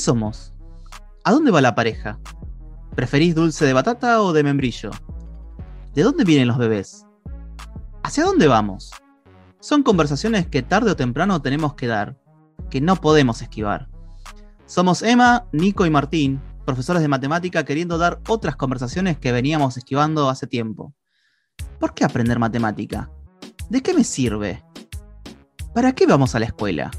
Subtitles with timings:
[0.00, 0.52] somos?
[1.24, 2.18] ¿A dónde va la pareja?
[2.94, 4.90] ¿Preferís dulce de batata o de membrillo?
[5.94, 7.06] ¿De dónde vienen los bebés?
[8.02, 8.90] ¿Hacia dónde vamos?
[9.60, 12.18] Son conversaciones que tarde o temprano tenemos que dar,
[12.70, 13.88] que no podemos esquivar.
[14.66, 20.28] Somos Emma, Nico y Martín, profesores de matemática queriendo dar otras conversaciones que veníamos esquivando
[20.28, 20.94] hace tiempo.
[21.78, 23.10] ¿Por qué aprender matemática?
[23.68, 24.62] ¿De qué me sirve?
[25.74, 26.90] ¿Para qué vamos a la escuela?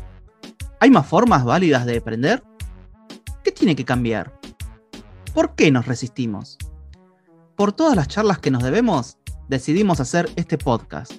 [0.79, 2.43] ¿Hay más formas válidas de aprender?
[3.43, 4.39] ¿Qué tiene que cambiar?
[5.33, 6.59] ¿Por qué nos resistimos?
[7.55, 9.17] Por todas las charlas que nos debemos,
[9.49, 11.13] decidimos hacer este podcast.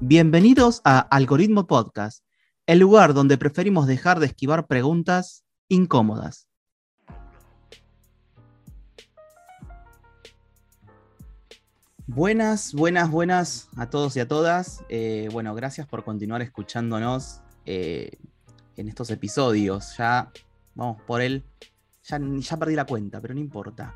[0.00, 2.24] Bienvenidos a Algoritmo Podcast,
[2.66, 6.48] el lugar donde preferimos dejar de esquivar preguntas incómodas.
[12.08, 14.82] Buenas, buenas, buenas a todos y a todas.
[14.88, 18.10] Eh, bueno, gracias por continuar escuchándonos eh,
[18.76, 19.96] en estos episodios.
[19.98, 20.32] Ya
[20.78, 21.44] vamos por él.
[22.04, 23.94] Ya, ya perdí la cuenta, pero no importa.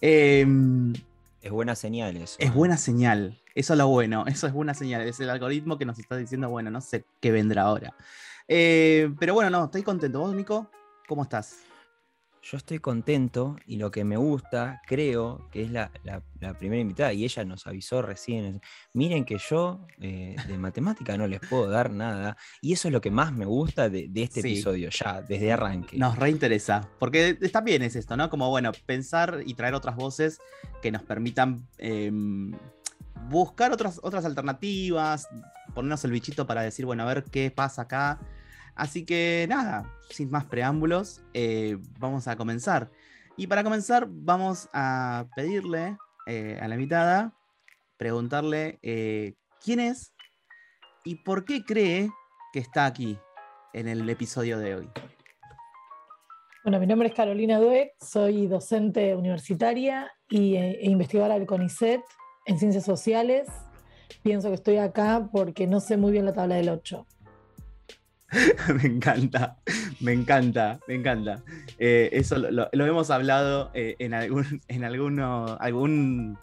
[0.00, 0.92] Em,
[1.40, 2.36] es buena señal eso.
[2.40, 3.40] Es buena señal.
[3.54, 4.24] Eso es lo bueno.
[4.26, 5.02] Eso es buena señal.
[5.02, 7.94] Es el algoritmo que nos está diciendo, bueno, no sé qué vendrá ahora.
[8.48, 10.18] Eh, pero bueno, no, estoy contento.
[10.18, 10.70] ¿Vos, Nico?
[11.06, 11.71] ¿Cómo estás?
[12.42, 15.90] Yo estoy contento y lo que me gusta, creo que es la,
[16.58, 18.60] primera invitada, y ella nos avisó recién,
[18.92, 23.00] miren que yo eh, de matemática no les puedo dar nada, y eso es lo
[23.00, 25.96] que más me gusta de, este episodio, ya, desde arranque.
[25.96, 28.28] Nos reinteresa, porque también es esto, ¿no?
[28.28, 30.40] Como, bueno, pensar y traer otras voces
[30.82, 32.52] que nos permitan em,
[33.28, 35.28] buscar otras, otras alternativas,
[35.74, 38.18] ponernos el bichito para decir, bueno, a ver qué pasa acá
[38.74, 42.90] Así que nada, sin más preámbulos, eh, vamos a comenzar.
[43.36, 47.34] Y para comenzar, vamos a pedirle eh, a la invitada,
[47.96, 50.12] preguntarle eh, quién es
[51.04, 52.10] y por qué cree
[52.52, 53.18] que está aquí
[53.72, 54.90] en el episodio de hoy.
[56.64, 62.00] Bueno, mi nombre es Carolina Dueck, soy docente universitaria y, e investigadora del CONICET
[62.46, 63.48] en ciencias sociales.
[64.22, 67.04] Pienso que estoy acá porque no sé muy bien la tabla del 8.
[68.82, 69.58] me encanta,
[70.00, 71.42] me encanta, me encanta.
[71.78, 76.38] Eh, eso lo, hemos hablado eh, en, algún, en alguno, algún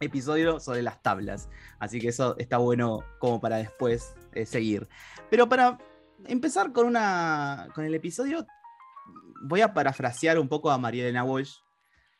[0.00, 1.48] episodio sobre las tablas.
[1.78, 4.88] Así que eso está bueno como para después eh, seguir.
[5.30, 5.78] Pero para
[6.26, 8.44] empezar con, una, con el episodio,
[9.42, 11.58] voy a parafrasear un poco a María Elena Walsh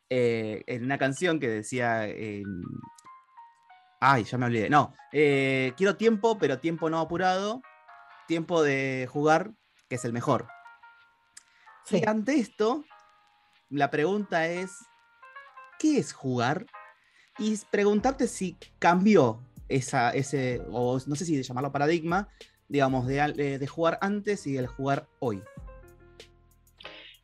[0.09, 2.07] en una canción que decía...
[3.99, 4.69] Ay, ya me olvidé.
[4.69, 7.61] No, quiero tiempo, pero tiempo no apurado
[8.27, 9.53] tiempo de jugar,
[9.89, 10.47] que es el mejor.
[11.89, 12.83] Y ante esto,
[13.69, 14.71] la pregunta es,
[15.79, 16.65] ¿qué es jugar?
[17.39, 19.39] Y preguntarte si cambió
[19.69, 22.27] esa, ese, o no sé si llamarlo paradigma,
[22.67, 25.41] digamos, de, de jugar antes y el jugar hoy.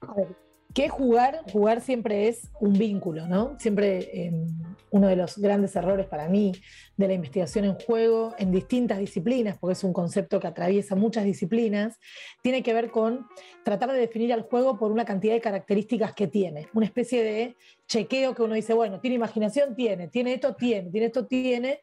[0.02, 0.36] A ver,
[0.74, 1.42] ¿qué jugar?
[1.52, 3.58] Jugar siempre es un vínculo, ¿no?
[3.60, 4.48] Siempre em,
[4.94, 6.52] uno de los grandes errores para mí
[6.98, 11.26] de la investigación en juego en distintas disciplinas, porque es un concepto que atraviesa muchas
[11.26, 12.00] disciplinas,
[12.44, 13.26] tiene que ver con
[13.64, 17.56] tratar de definir al juego por una cantidad de características que tiene, una especie de
[17.88, 21.80] chequeo que uno dice, bueno, tiene imaginación, tiene, tiene esto, tiene, tiene esto, tiene.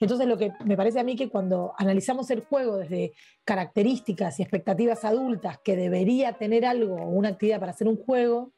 [0.00, 3.12] Entonces lo que me parece a mí que cuando analizamos el juego desde
[3.44, 8.52] características y expectativas adultas que debería tener algo o una actividad para hacer un juego,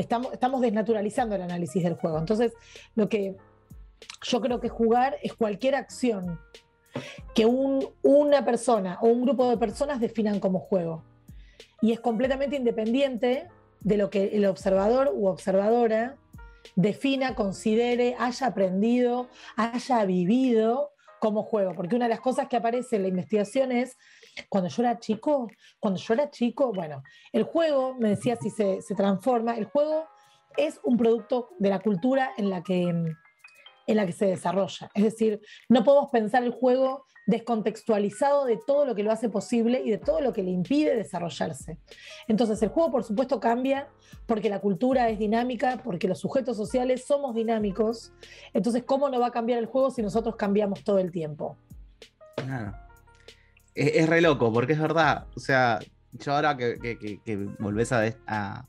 [0.00, 2.18] estamos, estamos desnaturalizando el análisis del juego.
[2.18, 2.52] Entonces,
[2.94, 3.36] lo que
[4.22, 6.40] yo creo que jugar es cualquier acción
[7.34, 11.04] que una persona o un grupo de personas definan como juego.
[11.82, 13.48] Y es completamente independiente
[13.80, 16.16] de lo que el observador u observadora
[16.74, 20.90] defina, considere, haya aprendido, haya vivido
[21.20, 21.74] como juego.
[21.74, 23.96] Porque una de las cosas que aparece en la investigación es,
[24.48, 25.48] cuando yo era chico,
[25.80, 30.06] cuando yo era chico, bueno, el juego, me decía si se, se transforma, el juego
[30.56, 32.92] es un producto de la cultura en la que
[33.86, 34.90] en la que se desarrolla.
[34.94, 39.82] Es decir, no podemos pensar el juego descontextualizado de todo lo que lo hace posible
[39.84, 41.78] y de todo lo que le impide desarrollarse.
[42.28, 43.88] Entonces, el juego, por supuesto, cambia
[44.26, 48.12] porque la cultura es dinámica, porque los sujetos sociales somos dinámicos.
[48.54, 51.56] Entonces, ¿cómo no va a cambiar el juego si nosotros cambiamos todo el tiempo?
[53.74, 55.26] Es, re loco, porque es verdad.
[55.36, 55.80] O sea,
[56.12, 58.66] yo ahora que, volvés a, a,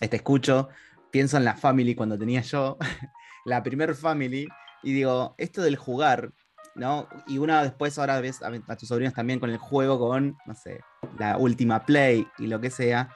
[0.00, 0.68] este escucho,
[1.10, 2.76] pienso en la family cuando tenía yo.
[3.46, 4.48] la primer family,
[4.82, 6.32] y digo, esto del jugar,
[6.74, 7.08] ¿no?
[7.26, 10.80] Y una después ahora ves a, tus sobrinos también con el juego, con, no sé,
[11.18, 13.08] la última play y lo que sea,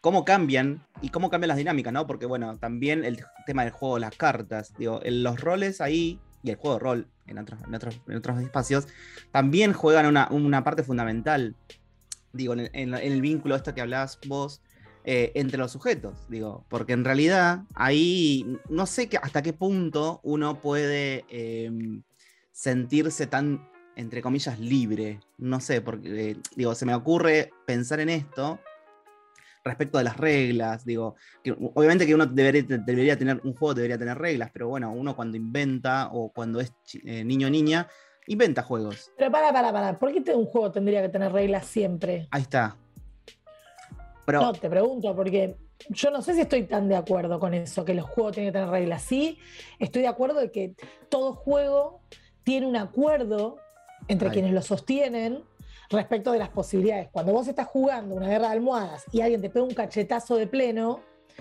[0.00, 2.06] cómo cambian y cómo cambian las dinámicas, ¿no?
[2.06, 6.56] Porque, bueno, también el tema del juego, las cartas, digo, los roles ahí y el
[6.56, 8.86] juego de rol en otros, en otros, espacios,
[9.32, 11.56] también juegan una, parte fundamental,
[12.32, 14.62] digo, en, el vínculo esto que hablabas vos,
[15.04, 20.20] eh, entre los sujetos, digo, porque en realidad ahí no sé que, hasta qué punto
[20.22, 22.02] uno puede em,
[22.52, 25.18] sentirse tan, entre comillas, libre.
[25.38, 28.60] No sé, porque, eh, digo, se me ocurre pensar en esto
[29.64, 33.98] respecto de las reglas, digo, que obviamente que uno debería, debería, tener, un juego debería
[33.98, 36.72] tener reglas, pero bueno, uno cuando inventa o cuando es
[37.04, 37.88] eh, niño o niña,
[38.26, 39.12] inventa juegos.
[39.16, 42.28] Pero para, para, para, ¿por qué un juego tendría que tener reglas siempre?
[42.30, 42.76] Ahí está.
[44.26, 45.56] No, te pregunto, porque
[45.88, 48.58] yo no sé si estoy tan de acuerdo con eso, que los juegos tienen que
[48.58, 49.02] tener reglas.
[49.02, 49.38] Sí,
[49.78, 50.74] estoy de acuerdo de que
[51.08, 52.00] todo juego
[52.44, 53.56] tiene un acuerdo
[54.08, 55.42] entre quienes lo sostienen
[55.90, 57.08] respecto de las posibilidades.
[57.12, 60.46] Cuando vos estás jugando una guerra de almohadas y alguien te pega un cachetazo de
[60.46, 61.00] pleno,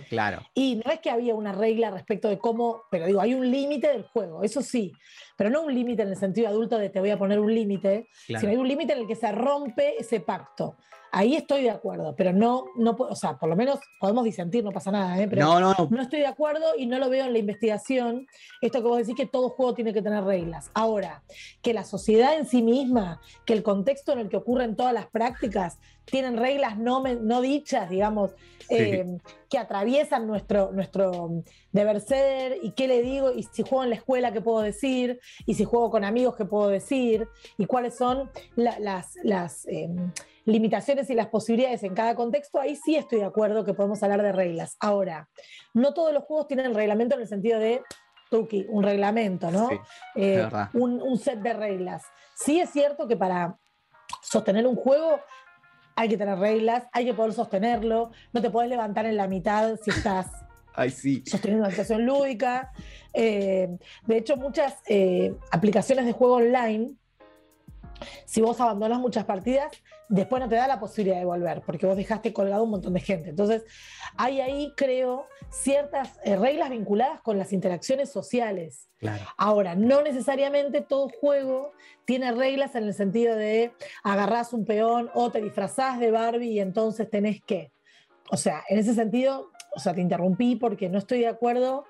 [0.09, 0.41] Claro.
[0.53, 3.87] Y no es que había una regla respecto de cómo, pero digo, hay un límite
[3.89, 4.93] del juego, eso sí,
[5.37, 8.07] pero no un límite en el sentido adulto de te voy a poner un límite,
[8.25, 10.77] sino hay un límite en el que se rompe ese pacto.
[11.13, 14.71] Ahí estoy de acuerdo, pero no, no, o sea, por lo menos podemos disentir, no
[14.71, 15.27] pasa nada, ¿eh?
[15.29, 16.01] pero no, no, no.
[16.01, 18.27] estoy de acuerdo y no lo veo en la investigación,
[18.61, 20.71] esto que vos decís que todo juego tiene que tener reglas.
[20.73, 21.23] Ahora,
[21.61, 25.07] que la sociedad en sí misma, que el contexto en el que ocurren todas las
[25.07, 28.31] prácticas, tienen reglas no, no dichas, digamos,
[28.69, 29.17] eh,
[29.49, 31.43] que atraviesan nuestro, nuestro
[31.73, 35.19] deber ser y qué le digo, y si juego en la escuela, qué puedo decir,
[35.45, 37.27] y si juego con amigos, qué puedo decir,
[37.57, 40.11] y cuáles son las, las em,
[40.45, 44.21] limitaciones y las posibilidades en cada contexto, ahí sí estoy de acuerdo que podemos hablar
[44.21, 44.75] de reglas.
[44.79, 45.29] Ahora,
[45.73, 47.81] no todos los juegos tienen reglamento en el sentido de
[48.29, 49.69] Tuki, un reglamento, ¿no?
[50.15, 52.03] Eh, un, set de reglas.
[52.35, 53.57] Sí es cierto que para
[54.21, 55.19] sostener un juego
[55.95, 59.75] hay que tener reglas, hay que poder sostenerlo, no te puedes levantar en la mitad
[59.83, 60.27] si estás
[61.25, 62.71] sosteniendo una situación lúdica.
[63.13, 63.69] Eh,
[64.07, 66.95] de hecho, muchas eh, aplicaciones de juego online
[68.25, 69.71] si vos abandonas muchas partidas,
[70.09, 72.99] después no te da la posibilidad de volver, porque vos dejaste colgado un montón de
[72.99, 73.29] gente.
[73.29, 73.63] Entonces,
[74.17, 78.89] hay ahí, creo, ciertas eh, reglas vinculadas con las interacciones sociales.
[79.37, 81.71] Ahora, no necesariamente todo juego
[82.05, 83.71] tiene reglas en el sentido de
[84.03, 87.71] agarrás un peón o te disfrazás de Barbie y entonces tenés que.
[88.31, 91.85] O sea, en ese sentido, o sea, te interrumpí porque no estoy de acuerdo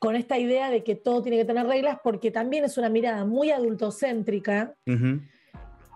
[0.00, 3.26] con esta idea de que todo tiene que tener reglas, porque también es una mirada
[3.26, 4.74] muy adultocéntrica,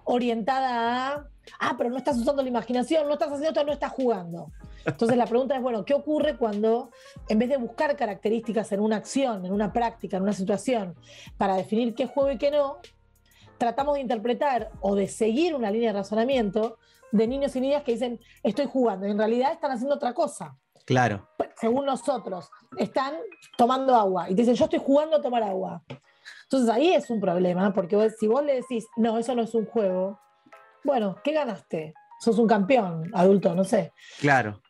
[0.04, 3.92] orientada a, ah, pero no estás usando la imaginación, no estás haciendo esto, no estás
[3.92, 4.52] jugando.
[4.84, 6.90] Entonces la pregunta es, bueno, ¿qué ocurre cuando
[7.30, 10.94] en vez de buscar características en una acción, en una práctica, en una situación,
[11.38, 12.80] para definir qué juego y qué no,
[13.56, 16.76] tratamos de interpretar o de seguir una línea de razonamiento
[17.10, 20.58] de niños y niñas que dicen, estoy jugando, y en realidad están haciendo otra cosa.
[20.84, 21.28] Claro.
[21.56, 23.14] Según nosotros, están
[23.56, 25.82] tomando agua y te dicen, yo estoy jugando a tomar agua.
[26.44, 29.66] Entonces ahí es un problema, porque si vos le decís, no, eso no es un
[29.66, 30.20] juego,
[30.84, 31.94] bueno, ¿qué ganaste?
[32.20, 33.92] Sos un campeón adulto, no sé.
[34.20, 34.60] Claro.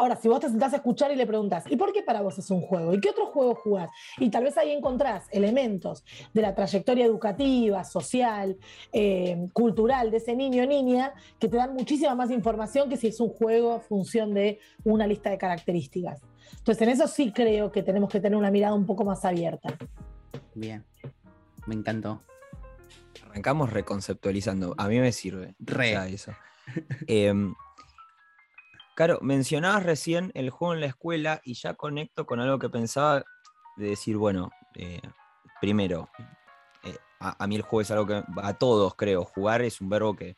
[0.00, 2.38] Ahora, si vos te sentás a escuchar y le preguntas, ¿y por qué para vos
[2.38, 2.94] es un juego?
[2.94, 3.90] ¿Y qué otro juego jugás?
[4.18, 8.56] Y tal vez ahí encontrás elementos de la trayectoria educativa, social,
[8.92, 13.08] eh, cultural de ese niño o niña que te dan muchísima más información que si
[13.08, 16.20] es un juego función de una lista de características.
[16.58, 19.76] Entonces, en eso sí creo que tenemos que tener una mirada un poco más abierta.
[20.54, 20.84] Bien,
[21.66, 22.22] me encantó.
[23.28, 24.76] Arrancamos reconceptualizando.
[24.78, 25.56] A mí me sirve.
[25.58, 26.14] Re.
[26.14, 26.32] eso.
[27.08, 27.54] Em,
[28.98, 33.24] Claro, mencionabas recién el juego en la escuela y ya conecto con algo que pensaba
[33.76, 35.00] de decir, bueno, eh,
[35.60, 36.10] primero,
[36.82, 40.16] eh, a, mí el juego es algo que a todos creo, jugar es un verbo
[40.16, 40.34] que,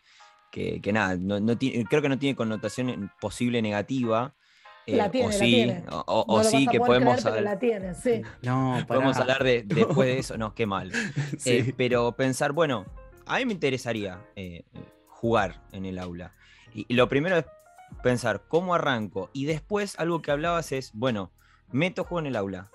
[0.51, 4.35] que, nada, no, tiene, creo que no tiene connotación posible negativa.
[4.87, 7.43] Eh, la tiene, o sí, O, sí que podemos hablar.
[7.43, 8.21] La tiene, sí.
[8.43, 10.93] No, podemos hablar de, después de eso, no, qué mal.
[11.79, 12.85] pero pensar, bueno,
[13.25, 14.23] a mí me interesaría
[15.07, 16.35] jugar en el aula.
[16.75, 17.47] y, lo primero es
[18.03, 21.33] pensar cómo arranco y después algo que hablabas es, bueno,
[21.71, 22.71] meto juego en el aula.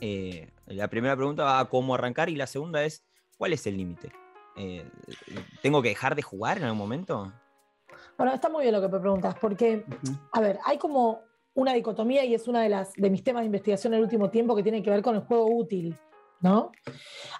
[0.00, 3.04] Eh, la primera pregunta va a cómo arrancar y la segunda es,
[3.38, 4.12] ¿cuál es el límite?
[4.56, 4.84] Eh,
[5.62, 7.32] ¿Tengo que dejar de jugar en algún momento?
[8.16, 9.84] Bueno, está muy bien lo que me preguntas, porque,
[10.32, 11.20] a ver, hay como
[11.54, 14.30] una dicotomía y es una de, las, de mis temas de investigación en el último
[14.30, 15.96] tiempo que tiene que ver con el juego útil.
[16.42, 16.72] ¿No?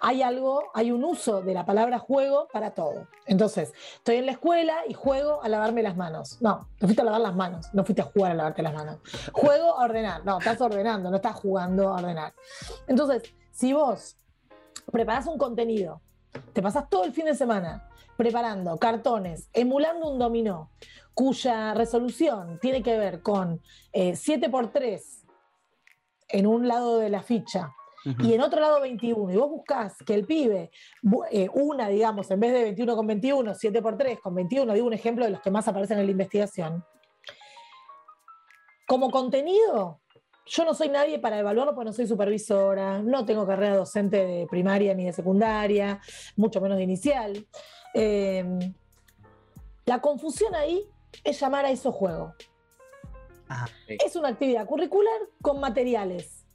[0.01, 3.07] Hay algo, hay un uso de la palabra juego para todo.
[3.25, 6.41] Entonces, estoy en la escuela y juego a lavarme las manos.
[6.41, 8.99] No, no fuiste a lavar las manos, no fuiste a jugar a lavarte las manos.
[9.33, 10.25] Juego a ordenar.
[10.25, 12.33] No, estás ordenando, no estás jugando a ordenar.
[12.87, 14.15] Entonces, si vos
[14.91, 16.01] preparás un contenido,
[16.53, 20.71] te pasas todo el fin de semana preparando cartones, emulando un dominó,
[21.13, 25.01] cuya resolución tiene que ver con 7x3 eh,
[26.29, 27.73] en un lado de la ficha
[28.05, 30.71] y en otro lado 21, y vos buscás que el pibe,
[31.31, 34.87] eh, una, digamos, en vez de 21 con 21, 7 por 3 con 21, digo
[34.87, 36.83] un ejemplo de los que más aparecen en la investigación,
[38.85, 40.01] como contenido,
[40.45, 44.47] yo no soy nadie para evaluarlo porque no soy supervisora, no tengo carrera docente de
[44.47, 46.01] primaria ni de secundaria,
[46.35, 47.47] mucho menos de inicial.
[47.93, 48.43] Eh,
[49.85, 50.83] la confusión ahí
[51.23, 52.33] es llamar a eso juego.
[53.47, 56.45] Ah, Es una actividad curricular con materiales.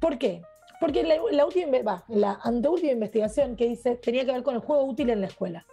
[0.00, 0.42] ¿Por qué?
[0.82, 4.60] Porque la, la última, va, la anteúltima investigación que dice tenía que ver con el
[4.60, 5.64] juego útil en la escuela.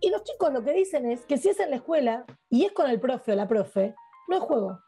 [0.00, 2.72] Y los chicos lo que dicen es que si es en la escuela y es
[2.72, 3.94] con el profe o la profe,
[4.28, 4.78] no es juego,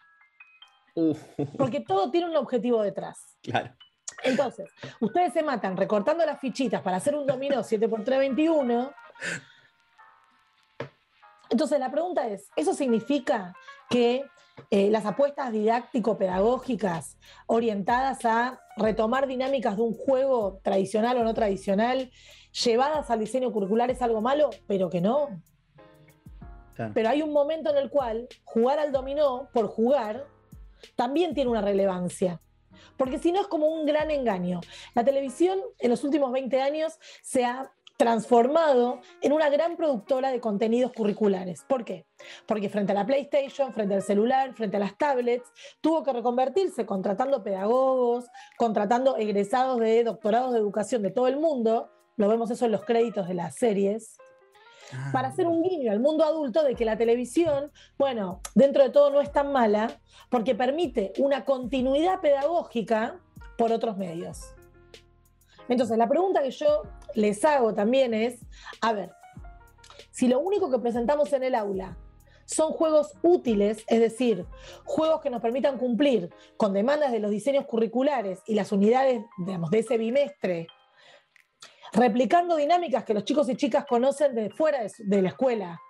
[1.56, 3.38] porque todo tiene un objetivo detrás.
[3.42, 3.74] claro.
[4.22, 8.92] Entonces, ustedes se matan recortando las fichitas para hacer un dominó 7x3 21.
[11.54, 13.54] Entonces, la pregunta es, ¿eso significa
[13.88, 14.25] que
[14.73, 22.11] eh, las apuestas didáctico-pedagógicas orientadas a retomar dinámicas de un juego tradicional o no tradicional,
[22.64, 24.50] llevadas al diseño curricular es algo malo?
[24.66, 25.28] Pero que no.
[26.75, 26.90] claro.
[26.92, 30.26] Pero hay un momento en el cual jugar al dominó por jugar
[30.96, 32.40] también tiene una relevancia.
[32.96, 34.61] Porque si no es como un gran engaño.
[34.96, 40.40] La televisión en los últimos 20 años se ha transformado en una gran productora de
[40.40, 41.64] contenidos curriculares.
[41.68, 42.06] ¿Por qué?
[42.46, 46.86] Porque frente a la PlayStation, frente al celular, frente a las tablets, tuvo que reconvertirse
[46.86, 52.66] contratando pedagogos, contratando egresados de doctorados de educación de todo el mundo, lo vemos eso
[52.66, 54.18] en los créditos de las series,
[54.92, 58.90] Ah, para hacer un guiño al mundo adulto de que la televisión, bueno, dentro de
[58.90, 63.20] todo no es tan mala, porque permite una continuidad pedagógica
[63.56, 64.54] por otros medios.
[65.68, 66.82] Entonces, la pregunta que yo
[67.14, 68.38] les hago también es,
[68.80, 69.12] a ver,
[70.11, 71.97] si lo único que presentamos en el aula
[72.47, 74.44] son juegos útiles, es decir,
[74.85, 79.71] juegos que nos permitan cumplir con demandas de los diseños curriculares y las unidades, digamos,
[79.71, 80.66] de ese bimestre,
[81.92, 85.80] replicando dinámicas que los chicos y chicas conocen de fuera de, su- de la escuela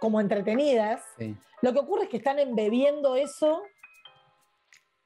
[0.00, 1.36] como entretenidas, sí.
[1.62, 3.62] lo que ocurre es que están embebiendo eso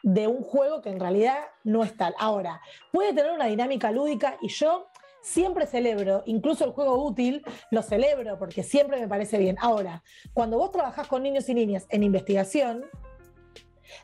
[0.03, 2.15] de un juego que en realidad no es tal.
[2.19, 2.61] Ahora,
[2.93, 4.87] puede tener una dinámica lúdica y yo
[5.25, 9.57] siempre celebro, incluso el juego útil, lo celebro porque siempre me parece bien.
[9.59, 10.05] Ahora,
[10.35, 12.85] cuando vos trabajás con niños y niñas en investigación,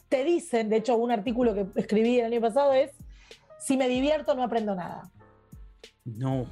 [0.09, 2.91] te dicen, de hecho un artículo que escribí el año pasado es,
[3.59, 5.11] si me divierto no aprendo nada.
[6.05, 6.47] No.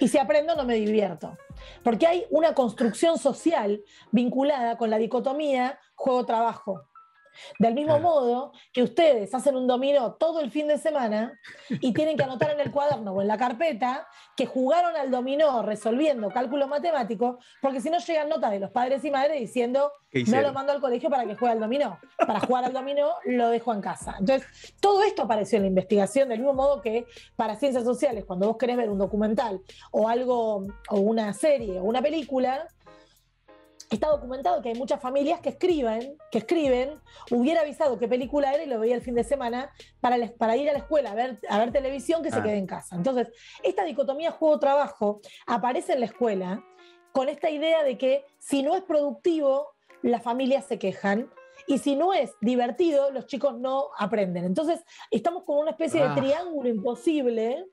[0.00, 1.36] Y si aprendo, no me divierto.
[1.84, 6.89] Porque hay una construcción social vinculada con la dicotomía juego-trabajo.
[7.58, 8.02] Del mismo Claro.
[8.02, 12.50] modo que ustedes hacen un dominó todo el fin de semana y tienen que anotar
[12.50, 14.06] en el cuaderno o en la carpeta
[14.36, 19.04] que jugaron al dominó resolviendo cálculo matemático, porque si no llegan notas de los padres
[19.04, 21.98] y madres diciendo ¿Qué no lo mando al colegio para que juegue al dominó.
[22.16, 24.16] Para jugar al dominó lo dejo en casa.
[24.18, 27.06] Entonces, todo esto apareció en la investigación, del mismo modo que
[27.36, 29.60] para ciencias sociales, cuando vos querés ver un documental
[29.92, 32.66] o algo, o una serie o una película,
[33.90, 36.94] está documentado que hay muchas familias que escriben, que escriben,
[37.30, 40.56] hubiera avisado qué película era y lo veía el fin de semana para, la- para
[40.56, 42.42] ir a la escuela a ver, a ver televisión que se Ah.
[42.42, 42.94] quede en casa.
[42.96, 43.28] Entonces,
[43.62, 46.64] esta dicotomía juego-trabajo aparece en la escuela
[47.12, 51.28] con esta idea de que si no es productivo, las familias se quejan.
[51.66, 54.44] Y si no es divertido, los chicos no aprenden.
[54.44, 56.14] Entonces, estamos con una especie Ah.
[56.14, 57.66] de triángulo imposible,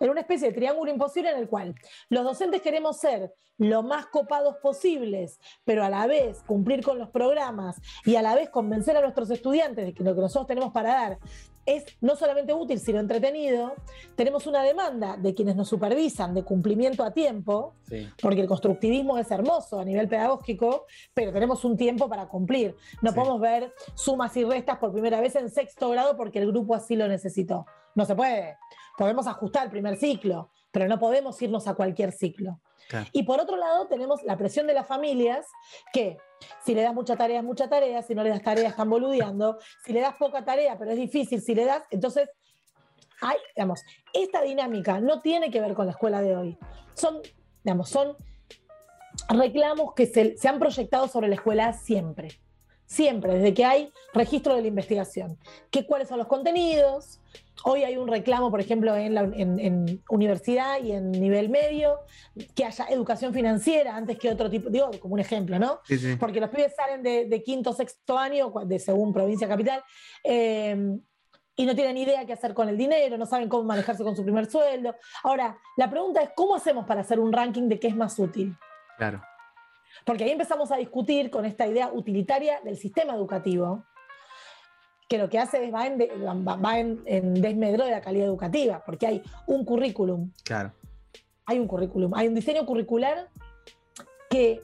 [0.00, 1.74] en una especie de triángulo imposible en el cual
[2.08, 7.08] los docentes queremos ser lo más copados posibles, pero a la vez cumplir con los
[7.10, 10.72] programas y a la vez convencer a nuestros estudiantes de que lo que nosotros tenemos
[10.72, 11.18] para dar
[11.66, 13.74] es no solamente útil, sino entretenido.
[14.14, 18.08] Tenemos una demanda de quienes nos supervisan de cumplimiento a tiempo, Sí.
[18.22, 22.76] porque el constructivismo es hermoso a nivel pedagógico, pero tenemos un tiempo para cumplir.
[23.02, 23.16] No Sí.
[23.16, 26.96] podemos ver sumas y restas por primera vez en sexto grado porque el grupo así
[26.96, 27.66] lo necesitó.
[27.94, 28.56] No se puede.
[28.96, 32.60] Podemos ajustar el primer ciclo, pero no podemos irnos a cualquier ciclo.
[32.90, 33.06] Claro.
[33.12, 35.46] Y por otro lado, tenemos la presión de las familias
[35.90, 36.18] que
[36.66, 39.56] si le das mucha tarea es mucha tarea, si no le das tarea están boludeando,
[39.86, 42.28] si le das poca tarea pero es difícil, si le das, entonces
[43.22, 43.80] hay, digamos,
[44.12, 46.58] esta dinámica no tiene que ver con la escuela de hoy.
[46.92, 47.22] Son,
[47.64, 48.14] digamos, son
[49.30, 52.38] reclamos que se, se han proyectado sobre la escuela siempre.
[52.86, 55.36] Siempre, desde que hay registro de la investigación.
[55.70, 57.20] ¿Qué, ¿Cuáles son los contenidos?
[57.64, 61.98] Hoy hay un reclamo, por ejemplo, en, la, en, en universidad y en nivel medio,
[62.54, 65.80] que haya educación financiera antes que otro tipo, digo, como un ejemplo, ¿no?
[65.84, 66.16] Sí, sí.
[66.16, 69.82] porque los pibes salen de, de quinto, sexto año, de según provincia capital,
[70.22, 70.96] eh,
[71.56, 74.22] y no tienen idea qué hacer con el dinero, no saben cómo manejarse con su
[74.22, 74.94] primer sueldo.
[75.24, 78.54] Ahora, la pregunta es, ¿cómo hacemos para hacer un ranking de qué es más útil?
[78.98, 79.22] Claro.
[80.04, 83.84] Porque ahí empezamos a discutir con esta idea utilitaria del sistema educativo,
[85.08, 88.00] que lo que hace es va en, de- va- va en- en desmedro de la
[88.00, 90.72] calidad educativa, porque hay un currículum Claro.
[91.46, 93.28] hay un currículum, hay un diseño curricular
[94.28, 94.60] que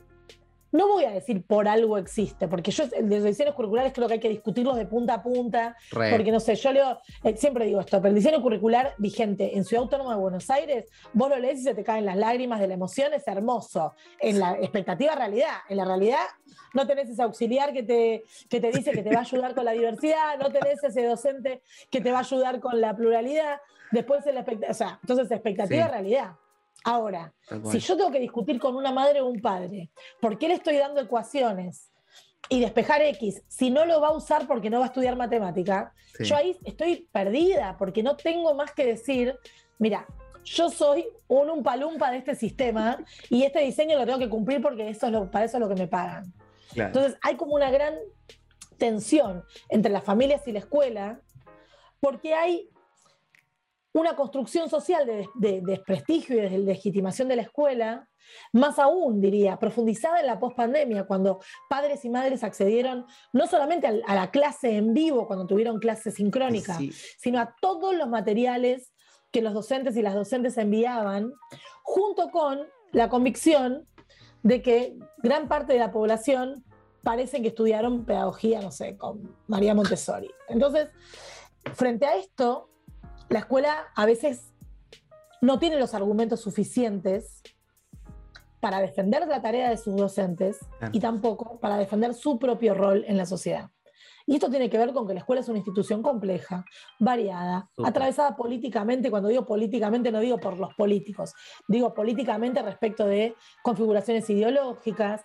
[0.72, 4.14] no voy a decir por algo existe, porque yo el de diseños curriculares creo que
[4.14, 7.80] hay que discutirlos de punta a punta, porque no sé, yo leo, eh, siempre digo
[7.80, 11.60] esto, pero el diseño curricular vigente en Ciudad Autónoma de Buenos Aires, vos lo lees
[11.60, 13.94] y se te caen las lágrimas de la emoción, es hermoso.
[14.18, 16.20] En la expectativa realidad, en la realidad
[16.72, 19.64] no tenés ese auxiliar que te, que te dice que te va a ayudar con
[19.64, 23.60] la diversidad, no tenés ese docente que te va a ayudar con la pluralidad,
[23.90, 26.32] después la expectativa, o sea, entonces expectativa realidad.
[26.84, 27.32] Ahora,
[27.70, 30.76] si yo tengo que discutir con una madre o un padre, ¿por qué le estoy
[30.76, 31.90] dando ecuaciones?
[32.48, 35.94] Y despejar X, si no lo va a usar porque no va a estudiar matemática,
[36.18, 39.38] yo ahí estoy perdida porque no tengo más que decir,
[39.78, 40.06] mira,
[40.44, 42.98] yo soy un umpalumpa de este sistema
[43.30, 45.68] y este diseño lo tengo que cumplir porque eso es lo, para eso es lo
[45.68, 46.32] que me pagan.
[46.74, 47.94] Entonces hay como una gran
[48.76, 51.20] tensión entre las familias y la escuela
[52.00, 52.68] porque hay
[53.92, 58.08] una construcción social de, desprestigio y de legitimación de la escuela,
[58.52, 64.14] más aún, diría, profundizada en la pospandemia, cuando padres y madres accedieron no solamente a,
[64.14, 66.78] la clase en vivo, cuando tuvieron clase sincrónica,
[67.18, 68.92] sino a todos los materiales
[69.30, 71.32] que los docentes y las docentes enviaban,
[71.82, 72.60] junto con
[72.92, 73.86] la convicción
[74.42, 76.64] de que gran parte de la población
[77.02, 80.30] parece que estudiaron pedagogía, no sé, con María Montessori.
[80.48, 80.88] Entonces,
[81.74, 82.68] frente a esto,
[83.32, 84.52] la escuela a veces
[85.40, 87.42] no tiene los argumentos suficientes
[88.60, 90.60] para defender la tarea de sus docentes
[90.92, 93.70] y tampoco para defender su propio rol en la sociedad.
[94.24, 96.64] Y esto tiene que ver con que la escuela es una institución compleja,
[97.00, 99.10] variada, atravesada políticamente.
[99.10, 101.34] Cuando digo políticamente no digo por los políticos,
[101.66, 103.34] digo políticamente respecto de
[103.64, 105.24] configuraciones ideológicas,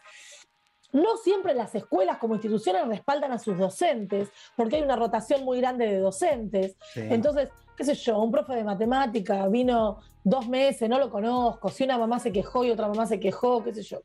[0.92, 5.60] no siempre las escuelas como instituciones respaldan a sus docentes, porque hay una rotación muy
[5.60, 6.76] grande de docentes.
[6.96, 11.84] Entonces, qué sé yo, un profe de matemática vino dos meses, no lo conozco, si
[11.84, 14.00] una mamá se quejó y otra mamá se quejó, qué sé yo,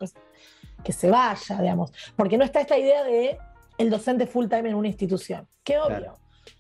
[0.85, 1.93] que, se vaya, digamos.
[2.17, 3.39] Porque no está esta idea de
[3.79, 5.49] el docente full time en una institución.
[5.65, 6.19] Qué obvio.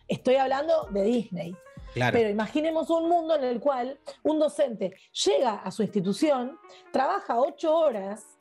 [0.08, 1.56] Estoy hablando de Disney.
[1.94, 6.58] Pero imaginemos un mundo en el cual un docente llega a su institución,
[6.90, 8.38] trabaja ocho horas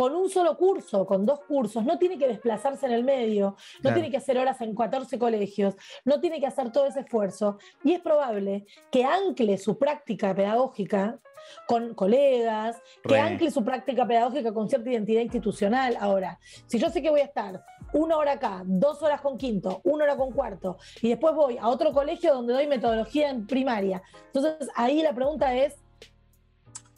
[0.00, 3.92] con un solo curso, con dos cursos, no tiene que desplazarse en el medio, no
[3.92, 5.74] tiene que hacer horas en 14 colegios,
[6.06, 7.58] no tiene que hacer todo ese esfuerzo.
[7.84, 11.18] Y es probable que ancle su práctica pedagógica
[11.66, 15.94] con colegas, que ancle su práctica pedagógica con cierta identidad institucional.
[16.00, 19.82] Ahora, si yo sé que voy a estar una hora acá, dos horas con quinto,
[19.84, 24.02] una hora con cuarto, y después voy a otro colegio donde doy metodología en primaria,
[24.32, 25.76] entonces ahí la pregunta es,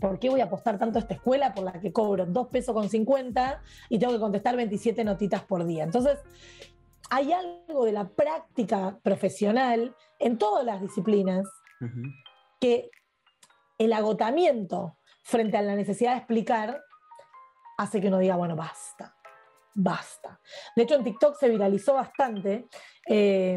[0.03, 2.75] ¿por qué voy a apostar tanto a esta escuela por la que cobro dos pesos
[2.75, 5.85] con 50 y tengo que contestar 27 notitas por día?
[5.85, 6.19] Entonces,
[7.09, 11.47] hay algo de la práctica profesional en todas las disciplinas
[12.61, 12.91] que
[13.79, 16.83] el agotamiento frente a la necesidad de explicar
[17.79, 19.15] hace que uno diga, bueno, basta,
[19.73, 20.41] basta.
[20.75, 22.67] De hecho, en TikTok se viralizó bastante
[23.07, 23.57] eh,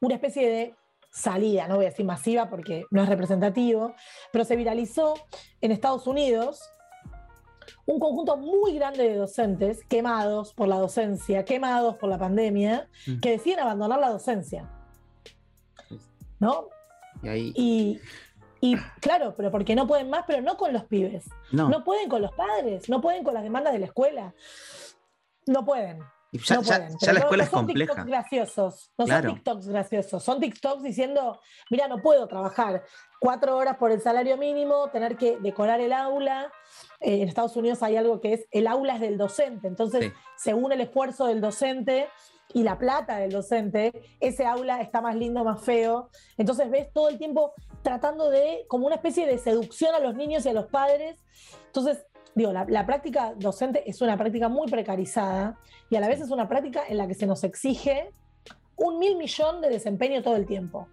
[0.00, 0.76] una especie de
[1.12, 3.94] salida, no voy a decir masiva porque no es representativo,
[4.32, 5.14] pero se viralizó
[5.60, 6.62] en Estados Unidos
[7.84, 13.20] un conjunto muy grande de docentes quemados por la docencia, quemados por la pandemia, mm.
[13.20, 14.70] que deciden abandonar la docencia.
[16.40, 16.68] ¿No?
[17.22, 18.00] Y,
[18.60, 21.28] y, claro, pero porque no pueden más, pero no con los pibes.
[21.52, 21.68] No.
[21.68, 24.34] no pueden con los padres, no pueden con las demandas de la escuela.
[25.46, 27.92] No pueden ya, no la escuela es compleja.
[27.92, 31.40] TikToks graciosos, no son TikToks graciosos, son TikToks diciendo,
[31.70, 32.84] mira, no puedo trabajar
[33.20, 36.50] cuatro horas por el salario mínimo, tener que decorar el aula.
[37.00, 40.72] Eh, en Estados Unidos hay algo que es, el aula es del docente, entonces según
[40.72, 42.08] el esfuerzo del docente
[42.54, 46.10] y la plata del docente, ese aula está más lindo, más feo.
[46.36, 50.44] Entonces ves todo el tiempo tratando de, como una especie de seducción a los niños
[50.44, 51.24] y a los padres.
[51.66, 55.58] Entonces, digo, la, práctica docente es una práctica muy precarizada
[55.90, 58.12] y a la vez es una práctica en la que se nos exige
[58.76, 60.88] un mil millón de desempeño todo el tiempo.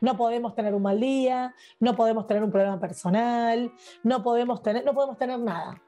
[0.00, 4.84] No podemos tener un mal día, no podemos tener un problema personal, no podemos tener,
[4.84, 5.80] no podemos tener nada.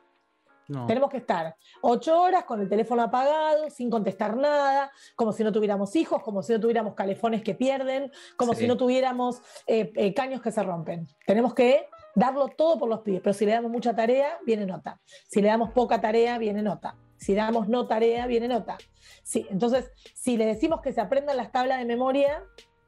[0.87, 5.53] Tenemos que estar ocho horas con el teléfono apagado, sin contestar nada, como si no
[5.53, 10.13] tuviéramos hijos, como si no tuviéramos calefones que pierden, como si no tuviéramos eh, eh,
[10.13, 11.07] caños que se rompen.
[11.25, 14.99] Tenemos que darlo todo por los pibes, pero si le damos mucha tarea, viene nota.
[15.29, 16.97] Si le damos poca tarea, viene nota.
[17.19, 18.79] Si le damos no tarea, viene nota.
[19.23, 22.43] Sí, entonces, si le decimos que se aprendan las tablas de memoria,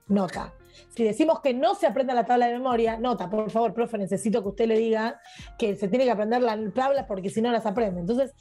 [0.07, 0.55] nota.
[0.91, 4.43] Si decimos que no se aprenda la tabla de memoria, nota, por favor, profe, necesito
[4.43, 5.21] que usted le diga
[5.59, 8.01] que se tiene que aprender las tablas porque si no las aprende.
[8.01, 8.35] Entonces,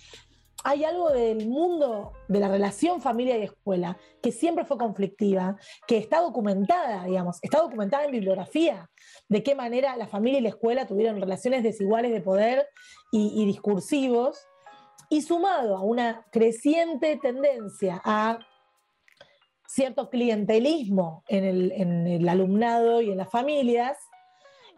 [0.67, 5.56] hay algo del mundo de la relación familia y escuela que siempre fue conflictiva,
[5.88, 8.89] que está documentada, digamos, está documentada en bibliografía,
[9.30, 12.67] de qué manera la familia y la escuela tuvieron relaciones desiguales de poder
[13.13, 14.45] y, discursivos.
[15.10, 18.39] y sumado a una creciente tendencia a
[19.69, 23.97] cierto clientelismo en el, alumnado y en las familias,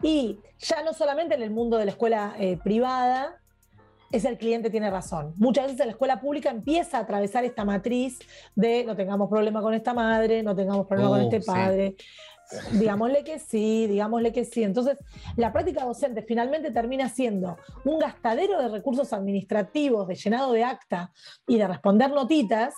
[0.04, 3.39] y ya no solamente en el mundo de la escuela eh, privada,
[4.10, 5.34] es el cliente tiene razón.
[5.36, 8.18] Muchas veces la escuela pública empieza a atravesar esta matriz
[8.54, 11.96] de no tengamos problema con esta madre, no tengamos problema con oh, este padre.
[12.72, 14.64] Digámosle que sí, digámosle que sí.
[14.64, 14.98] Entonces,
[15.36, 21.12] la práctica docente finalmente termina siendo un gastadero de recursos administrativos, de llenado de acta
[21.46, 22.74] y de responder notitas,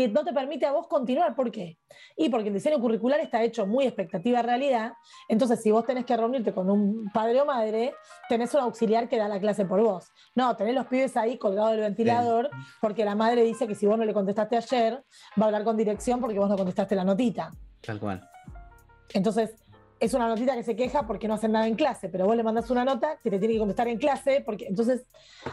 [0.00, 1.34] que no te permite a vos continuar.
[1.34, 1.78] ¿Por qué?
[2.16, 4.92] Y porque el diseño curricular está hecho muy expectativa realidad.
[5.28, 7.92] Entonces, si vos tenés que reunirte con un padre o madre,
[8.28, 10.10] tenés un auxiliar que da la clase por vos.
[10.34, 12.48] No, tenés los pibes ahí colgados del ventilador
[12.80, 15.04] porque la madre dice que si vos no le contestaste ayer,
[15.38, 17.50] va a hablar con dirección porque vos no contestaste la notita.
[17.82, 18.26] Tal cual.
[19.12, 19.54] Entonces,
[20.00, 22.42] es una notita que se queja porque no hacen nada en clase, pero vos le
[22.42, 25.04] mandas una nota que te tiene que contestar en clase, porque entonces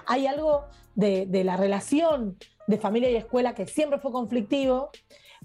[0.05, 4.89] hay algo de, de la relación de familia y escuela que siempre fue conflictivo,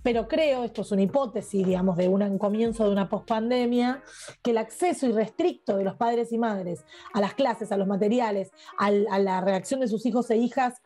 [0.03, 4.03] pero creo, esto es una hipótesis, digamos, de un comienzo de una pospandemia,
[4.43, 8.51] que el acceso irrestricto de los padres y madres a las clases, a los materiales,
[8.79, 10.81] a la reacción de sus hijos e hijas,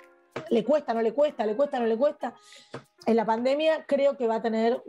[0.51, 2.35] le cuesta, no le cuesta, le cuesta, no le cuesta.
[3.07, 4.83] En la pandemia creo que va a tener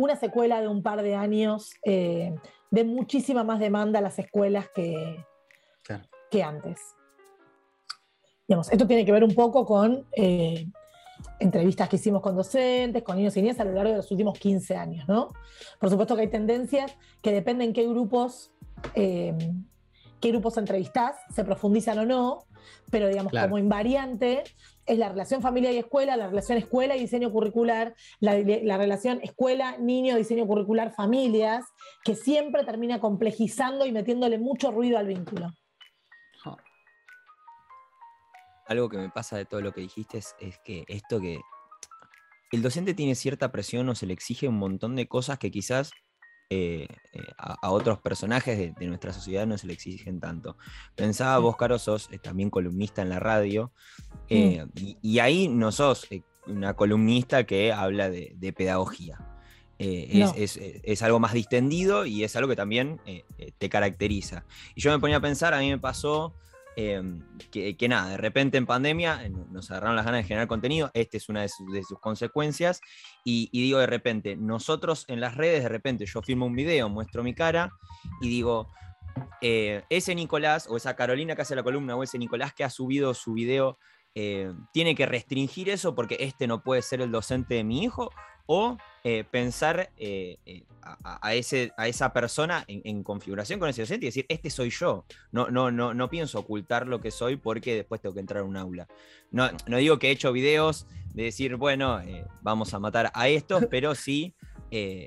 [0.00, 2.34] una secuela de un par de años eh,
[2.70, 5.24] de muchísima más demanda a las escuelas que,
[6.30, 6.80] que antes.
[8.48, 10.66] Esto tiene que ver un poco con eh,
[11.38, 14.38] entrevistas que hicimos con docentes, con niños y niñas a lo largo de los últimos
[14.38, 15.32] 15 años, ¿no?
[15.78, 18.50] Por supuesto que hay tendencias que dependen qué grupos,
[18.94, 19.36] eh,
[20.20, 22.46] qué grupos entrevistás, se profundizan o no,
[22.90, 24.42] pero digamos como invariante
[24.90, 29.20] es la relación familia y escuela, la relación escuela y diseño curricular, la, la relación
[29.22, 31.64] escuela, niño, diseño curricular, familias,
[32.04, 35.52] que siempre termina complejizando y metiéndole mucho ruido al vínculo.
[38.66, 41.40] Algo que me pasa de todo lo que dijiste es, que esto que
[42.52, 45.90] el docente tiene cierta presión o se le exige un montón de cosas que quizás
[46.52, 50.56] eh, eh, a, otros personajes de, nuestra sociedad no se le exigen tanto.
[50.96, 53.70] Pensaba, vos, Caro, sos eh, también columnista en la radio,
[54.28, 54.62] mm.
[55.00, 56.08] y, ahí no sos
[56.48, 59.24] una columnista que habla de, pedagogía.
[59.78, 63.00] es, algo más distendido y es algo que también
[63.58, 64.44] te caracteriza.
[64.74, 66.34] Y yo me ponía a pensar, a mí me pasó
[66.82, 70.90] Em, que, nada, de repente en pandemia eh, nos agarraron las ganas de generar contenido,
[70.94, 72.80] esta es una de sus, consecuencias,
[73.22, 77.22] y, digo de repente, nosotros en las redes, de repente yo filmo un video, muestro
[77.22, 77.70] mi cara
[78.22, 78.68] y digo,
[79.42, 82.70] eh, ese Nicolás o esa Carolina que hace la columna o ese Nicolás que ha
[82.70, 83.78] subido su video,
[84.14, 88.10] eh, tiene que restringir eso porque este no puede ser el docente de mi hijo,
[88.46, 90.64] o eh, pensar eh, eh,
[91.04, 95.06] a, ese, a, esa persona en, configuración con ese docente y decir, este soy yo.
[95.32, 98.44] No, no, no, no pienso ocultar lo que soy porque después tengo que entrar a
[98.44, 98.88] un aula.
[99.30, 102.02] No, no digo que he hecho videos de decir, bueno,
[102.42, 104.34] vamos a matar a estos, pero sí,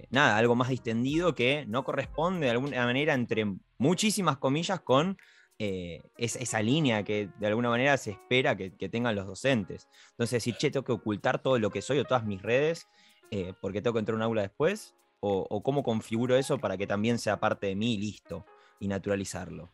[0.09, 3.45] nada, algo más distendido que no corresponde de alguna manera entre
[3.77, 5.17] muchísimas comillas con
[5.59, 9.87] esa, línea que de alguna manera se espera que, que, tengan los docentes.
[10.11, 12.87] Entonces, decir, che, tengo que ocultar todo lo que soy o todas mis redes
[13.33, 14.93] eh, porque tengo que entrar a un aula después?
[15.25, 18.45] O, cómo configuro eso para que también sea parte de mí listo
[18.79, 19.71] y naturalizarlo?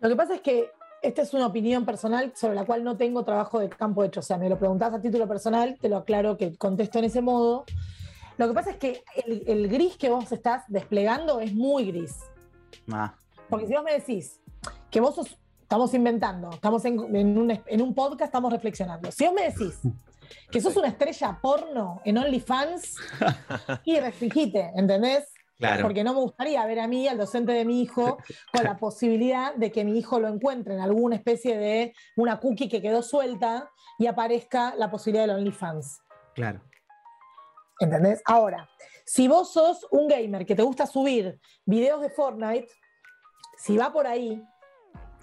[0.00, 3.24] Lo que pasa es que esta es una opinión personal sobre la cual no tengo
[3.24, 4.20] trabajo de campo hecho.
[4.20, 7.22] O sea, me lo preguntás a título personal, te lo aclaro que contesto en ese
[7.22, 7.64] modo.
[8.36, 12.16] Lo que pasa es que el, gris que vos estás desplegando es muy gris.
[12.92, 13.14] Ah.
[13.48, 14.40] Porque si vos me decís
[14.90, 15.38] que vos sos,
[15.68, 19.12] estamos inventando, estamos en, un, en un podcast, estamos reflexionando.
[19.12, 19.78] Si vos me decís
[20.50, 22.96] que sos una estrella porno en OnlyFans
[23.84, 25.30] y restringite, ¿entendés?
[25.58, 25.82] Claro.
[25.82, 28.16] Porque no me gustaría ver a mí, al docente de mi hijo,
[28.52, 32.70] con la posibilidad de que mi hijo lo encuentre en alguna especie de una cookie
[32.70, 36.00] que quedó suelta y aparezca la posibilidad del OnlyFans.
[36.34, 36.62] Claro.
[37.78, 38.22] ¿Entendés?
[38.24, 38.70] Ahora,
[39.04, 42.68] si vos sos un gamer que te gusta subir videos de Fortnite,
[43.58, 44.42] si va por ahí.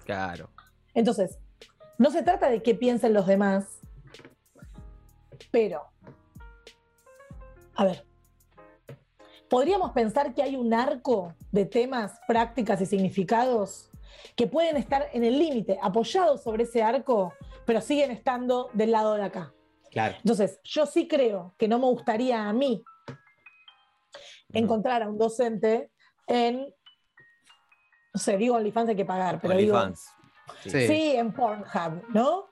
[0.06, 0.48] Claro.
[0.94, 1.38] Entonces,
[1.98, 3.80] no se trata de qué piensen los demás,
[5.50, 5.82] pero,
[7.74, 8.06] a ver,
[9.50, 13.90] podríamos pensar que hay un arco de temas, prácticas y significados
[14.36, 19.14] que pueden estar en el límite, apoyados sobre ese arco, pero siguen estando del lado
[19.14, 19.52] de acá.
[19.90, 20.14] Claro.
[20.18, 22.82] Entonces, yo sí creo que no me gustaría a mí
[24.52, 25.90] encontrar a un docente
[26.26, 26.72] en,
[28.16, 29.78] no sé, digo OnlyFans hay que pagar, pero digo...
[30.62, 31.12] Sí.
[31.16, 32.46] en Pornhub, ¿no?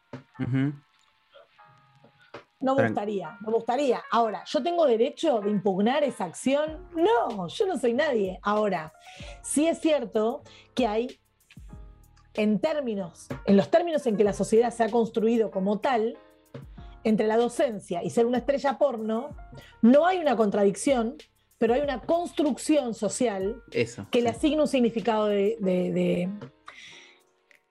[2.61, 4.03] No me gustaría, no me gustaría.
[4.11, 6.87] Ahora, ¿yo tengo derecho de impugnar esa acción?
[6.95, 8.39] No, yo no soy nadie.
[8.43, 8.93] Ahora,
[9.41, 10.43] sí es cierto
[10.75, 11.19] que hay
[12.35, 16.19] en términos, en los términos en que la sociedad se ha construido como tal,
[17.05, 19.31] entre la docencia y ser una estrella porno,
[19.81, 21.17] no hay una contradicción,
[21.59, 24.07] pero hay una construcción social Eso.
[24.11, 26.29] que le asigna un significado de, de- de-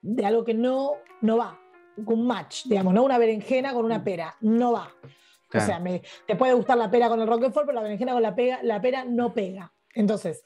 [0.01, 1.59] de algo que no, no va,
[1.97, 4.91] un match, digamos, no una berenjena con una pera, no va.
[5.49, 5.63] Claro.
[5.65, 8.21] O sea, me- te puede gustar la pera con el Roquefort, pero la berenjena con
[8.23, 9.71] la, pega, la pera no pega.
[9.93, 10.43] Entonces,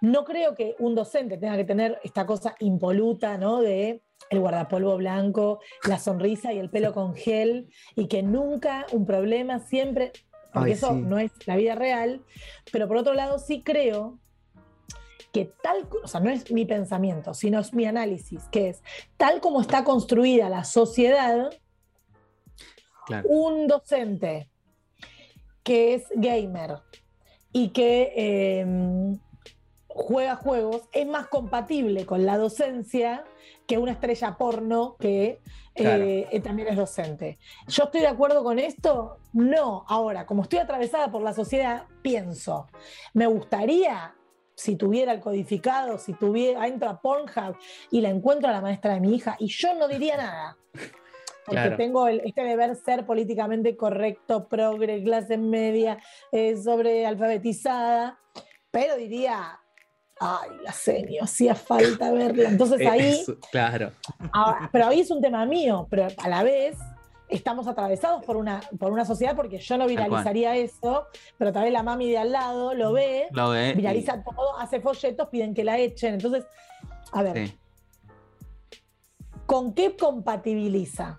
[0.00, 3.60] no creo que un docente tenga que tener esta cosa impoluta, ¿no?
[3.60, 9.04] De el guardapolvo blanco, la sonrisa y el pelo con gel, y que nunca un
[9.04, 10.12] problema, siempre,
[10.52, 11.00] porque Ay, eso sí.
[11.02, 12.22] no es la vida real,
[12.72, 14.18] pero por otro lado sí creo
[15.32, 18.82] que tal, o sea, no es mi pensamiento, sino es mi análisis, que es
[19.16, 21.50] tal como está construida la sociedad,
[23.06, 23.28] Claro.
[23.28, 24.48] un docente
[25.64, 26.76] que es gamer
[27.52, 29.16] y que eh,
[29.92, 33.24] juega juegos es más compatible con la docencia
[33.66, 35.40] que una estrella porno que
[35.74, 36.04] eh, Claro.
[36.04, 37.38] eh, también es docente.
[37.68, 39.18] ¿Yo estoy de acuerdo con esto?
[39.32, 39.84] No.
[39.88, 42.66] Ahora, como estoy atravesada por la sociedad, pienso,
[43.14, 44.14] me gustaría,
[44.54, 47.56] si tuviera el codificado, si tuviera, entro a Pornhub
[47.90, 50.56] y la encuentro a la maestra de mi hija, y yo no diría nada.
[51.46, 51.76] Porque Claro.
[51.76, 55.98] tengo el- este deber ser políticamente correcto, progre, clase media,
[56.32, 58.18] eh, sobre alfabetizada,
[58.70, 59.58] pero diría,
[60.20, 62.48] ay, la seño, hacía falta verla.
[62.50, 63.90] Entonces ahí, Eso, claro.
[64.32, 66.76] ahora- pero ahí es un tema mío, pero a la vez
[67.28, 71.06] estamos atravesados por una, por una sociedad porque yo no viralizaría eso,
[71.38, 73.70] pero tal vez la mami de al lado lo ve, Lo ve.
[73.70, 76.14] y- viraliza todo, hace folletos, piden que la echen.
[76.14, 76.44] Entonces,
[77.12, 77.58] a ver, sí.
[79.46, 81.18] ¿con qué compatibiliza?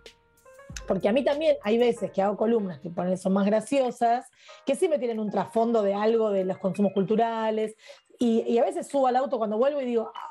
[0.88, 4.30] Porque a mí también hay veces que hago columnas que ponen, son más graciosas,
[4.66, 7.76] que sí me tienen un trasfondo de algo de los consumos culturales,
[8.22, 10.28] y, y a veces subo al auto cuando vuelvo y digo, "Ah,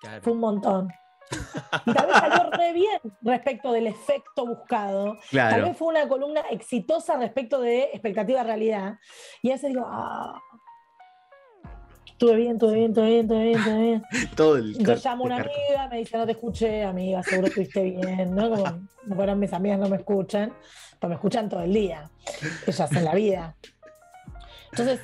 [0.00, 0.22] Claro.
[0.22, 0.88] fue un montón.
[1.86, 5.14] Y tal vez salió re bien respecto del efecto buscado.
[5.14, 5.64] Tal Claro.
[5.66, 8.98] vez fue una columna exitosa respecto de expectativa-realidad.
[9.42, 10.38] Y a veces digo, ah,
[12.06, 14.02] estuve bien, estuve bien, estuve bien, estuve bien, estuve bien.
[14.36, 17.82] Todo el Yo llamo a una amiga, me dice, no te escuché, amiga, seguro estuviste
[17.82, 18.50] bien, ¿no?
[18.50, 20.52] Como, bueno, mis amigas no me escuchan,
[21.00, 22.10] pero me escuchan todo el día,
[22.66, 23.56] ellas en la vida.
[24.70, 25.00] Entonces,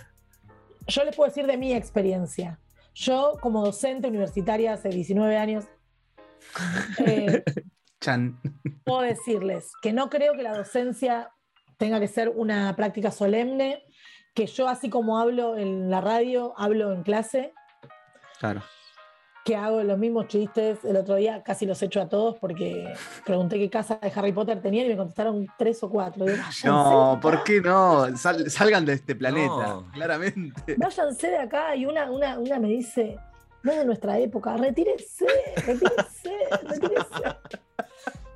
[0.89, 2.59] yo les puedo decir de mi experiencia.
[2.95, 5.65] Yo, como docente universitaria hace 19 años,
[7.07, 7.45] eh,
[8.01, 8.41] Chan.
[8.85, 11.31] puedo decirles que no creo que la docencia
[11.77, 13.85] tenga que ser una práctica solemne,
[14.35, 17.53] que yo así como hablo en la radio, hablo en clase,
[18.39, 18.63] Claro.
[19.49, 20.85] Que hago los mismos chistes.
[20.85, 22.93] El otro día casi los echo a todos porque
[23.25, 26.27] pregunté qué casa de Harry Potter tenían y me contestaron tres o cuatro.
[26.27, 28.15] Digo, No, ¿por qué no?
[28.19, 29.87] Sal- salgan de este planeta, No.
[29.91, 30.75] claramente.
[30.77, 31.75] Váyanse de acá.
[31.75, 33.17] Y una, una, una me dice,
[33.63, 35.25] no es de nuestra época, retírese,
[35.57, 36.37] retírese,
[36.69, 37.39] retírese.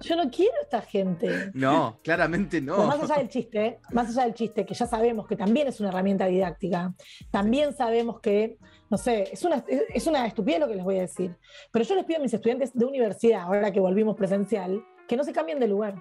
[0.01, 1.51] Yo no quiero esta gente.
[1.55, 2.87] No, claramente Pero no.
[2.87, 5.90] más allá del chiste, más allá del chiste, que ya sabemos que también es una
[5.90, 6.92] herramienta didáctica,
[7.31, 8.57] también sabemos que,
[8.93, 11.35] no sé, es una, es una estupidez lo que les voy a decir,
[11.71, 15.25] pero yo les pido a mis estudiantes de universidad, ahora que volvimos presencial, que no
[15.25, 15.95] se cambien de lugar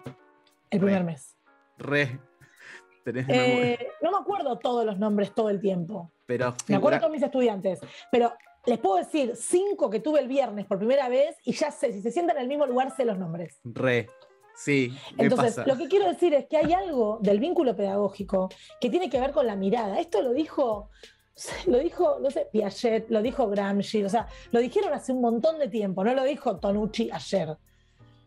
[0.69, 1.03] el primer Re.
[1.05, 1.37] mes.
[1.77, 2.19] Re.
[3.05, 3.25] Tenés.
[3.29, 7.23] Eh, no me acuerdo todos los nombres todo el tiempo, Pero me acuerdo todos mis
[7.23, 7.79] estudiantes,
[8.11, 8.33] pero
[8.65, 12.01] les puedo decir cinco que tuve el viernes por primera vez y ya sé, si
[12.01, 13.61] se sientan en el mismo lugar, sé los nombres.
[13.63, 14.09] Re.
[14.53, 15.65] Sí, me Entonces, pasa.
[15.65, 18.49] lo que quiero decir es que hay algo del vínculo pedagógico
[18.81, 19.97] que tiene que ver con la mirada.
[20.01, 20.89] Esto lo dijo,
[21.67, 25.59] lo dijo, no sé, Piaget, lo dijo Gramsci, o sea, lo dijeron hace un montón
[25.59, 27.57] de tiempo, no lo dijo Tonucci ayer.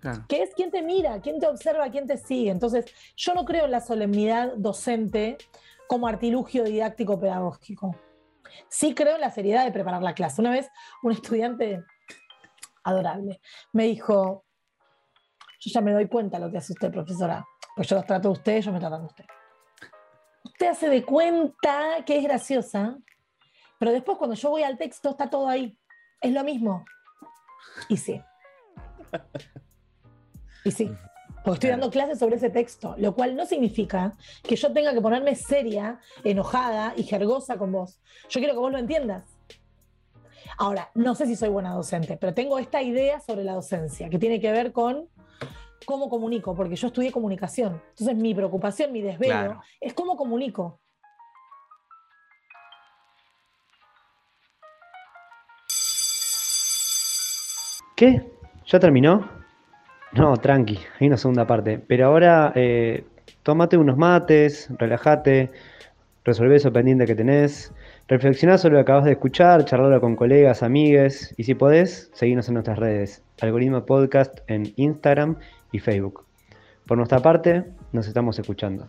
[0.00, 0.24] Claro.
[0.28, 2.50] Que es quién te mira, quién te observa, quién te sigue.
[2.50, 2.84] Entonces,
[3.16, 5.38] yo no creo en la solemnidad docente
[5.86, 7.96] como artilugio didáctico pedagógico.
[8.68, 10.42] Sí creo en la seriedad de preparar la clase.
[10.42, 10.68] Una vez
[11.02, 11.82] un estudiante
[12.82, 13.40] adorable
[13.72, 14.44] me dijo,
[15.58, 18.32] yo ya me doy cuenta lo que hace usted, profesora, pues yo los trato a
[18.32, 19.24] usted, ellos me tratan a usted.
[20.54, 22.96] Usted hace de cuenta que es graciosa,
[23.80, 25.76] pero después cuando yo voy al texto está todo ahí.
[26.20, 26.84] Es lo mismo.
[27.88, 28.22] Y sí.
[30.64, 30.92] Y sí.
[31.42, 34.14] Porque estoy dando clases sobre ese texto, lo cual no significa
[34.44, 38.00] que yo tenga que ponerme seria, enojada y jergosa con vos.
[38.28, 39.24] Yo quiero que vos lo entiendas.
[40.56, 44.20] Ahora, no sé si soy buena docente, pero tengo esta idea sobre la docencia que
[44.20, 45.08] tiene que ver con
[45.86, 47.80] cómo comunico, porque yo estudié comunicación.
[47.90, 49.62] Entonces, mi preocupación, mi desvelo, Claro.
[49.80, 50.80] es cómo comunico.
[57.96, 58.22] ¿Qué?
[58.66, 59.28] ¿Ya terminó?
[60.12, 61.78] No, tranqui, hay una segunda parte.
[61.78, 63.04] Pero ahora eh,
[63.42, 65.50] tómate unos mates, relájate,
[66.24, 67.72] resolvé eso pendiente que tenés
[68.06, 72.46] Reflexioná sobre lo que acabas de escuchar, charlarlo con colegas, amigues y si podés, seguirnos
[72.48, 75.38] en nuestras redes, Algoritmo Podcast en Instagram
[75.74, 76.24] y Facebook.
[76.86, 78.88] Por nuestra parte, nos estamos escuchando.